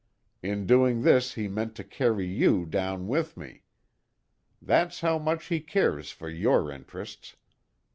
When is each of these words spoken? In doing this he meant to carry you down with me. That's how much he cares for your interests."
In 0.41 0.65
doing 0.65 1.03
this 1.03 1.35
he 1.35 1.47
meant 1.47 1.75
to 1.75 1.83
carry 1.83 2.25
you 2.25 2.65
down 2.65 3.07
with 3.07 3.37
me. 3.37 3.65
That's 4.59 5.01
how 5.01 5.19
much 5.19 5.45
he 5.45 5.59
cares 5.59 6.09
for 6.09 6.27
your 6.27 6.71
interests." 6.71 7.35